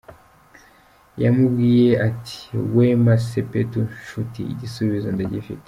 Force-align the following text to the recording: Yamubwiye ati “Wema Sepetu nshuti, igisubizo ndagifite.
Yamubwiye 1.23 1.91
ati 2.07 2.39
“Wema 2.75 3.13
Sepetu 3.29 3.77
nshuti, 3.93 4.39
igisubizo 4.53 5.07
ndagifite. 5.15 5.59